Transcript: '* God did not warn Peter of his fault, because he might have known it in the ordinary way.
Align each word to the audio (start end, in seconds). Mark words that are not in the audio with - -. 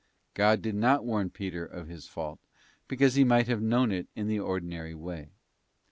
'* 0.21 0.25
God 0.33 0.63
did 0.63 0.73
not 0.73 1.05
warn 1.05 1.29
Peter 1.29 1.63
of 1.63 1.87
his 1.87 2.07
fault, 2.07 2.39
because 2.87 3.13
he 3.13 3.23
might 3.23 3.47
have 3.47 3.61
known 3.61 3.91
it 3.91 4.07
in 4.15 4.27
the 4.27 4.39
ordinary 4.39 4.95
way. 4.95 5.29